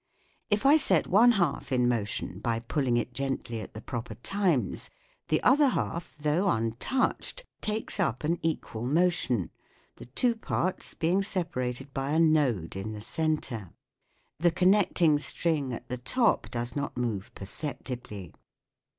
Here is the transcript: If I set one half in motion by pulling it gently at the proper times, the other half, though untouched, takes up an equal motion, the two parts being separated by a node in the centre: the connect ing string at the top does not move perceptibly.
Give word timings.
If 0.49 0.65
I 0.65 0.77
set 0.77 1.05
one 1.05 1.33
half 1.33 1.71
in 1.71 1.87
motion 1.87 2.39
by 2.39 2.59
pulling 2.59 2.97
it 2.97 3.13
gently 3.13 3.61
at 3.61 3.75
the 3.75 3.81
proper 3.81 4.15
times, 4.15 4.89
the 5.27 5.43
other 5.43 5.67
half, 5.67 6.17
though 6.17 6.49
untouched, 6.49 7.45
takes 7.61 7.99
up 7.99 8.23
an 8.23 8.39
equal 8.41 8.87
motion, 8.87 9.51
the 9.97 10.07
two 10.07 10.35
parts 10.35 10.95
being 10.95 11.21
separated 11.21 11.93
by 11.93 12.13
a 12.13 12.19
node 12.19 12.75
in 12.75 12.93
the 12.93 12.99
centre: 13.01 13.73
the 14.39 14.49
connect 14.49 15.03
ing 15.03 15.19
string 15.19 15.71
at 15.71 15.87
the 15.87 15.99
top 15.99 16.49
does 16.49 16.75
not 16.75 16.97
move 16.97 17.31
perceptibly. 17.35 18.33